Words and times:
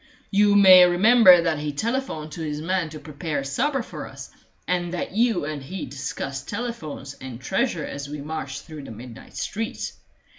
You 0.31 0.55
may 0.55 0.83
remember 0.85 1.43
that 1.43 1.59
he 1.59 1.73
telephoned 1.73 2.31
to 2.31 2.41
his 2.41 2.59
man 2.59 2.89
to 2.89 2.99
prepare 2.99 3.43
supper 3.43 3.83
for 3.83 4.07
us, 4.07 4.31
and 4.67 4.91
that 4.95 5.11
you 5.11 5.45
and 5.45 5.61
he 5.61 5.85
discussed 5.85 6.49
telephones 6.49 7.13
and 7.21 7.39
treasure 7.39 7.85
as 7.85 8.09
we 8.09 8.19
marched 8.19 8.63
through 8.63 8.85
the 8.85 8.89
midnight 8.91 9.35
streets. 9.37 9.93